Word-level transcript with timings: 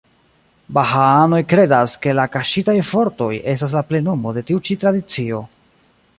Bahaanoj 0.77 1.41
kredas, 1.51 1.93
ke 2.05 2.15
la 2.21 2.25
"Kaŝitaj 2.37 2.75
Vortoj" 2.93 3.31
estas 3.55 3.77
la 3.81 3.85
plenumo 3.93 4.35
de 4.39 4.47
tiu 4.51 4.67
ĉi 4.71 4.81
tradicio. 4.87 5.45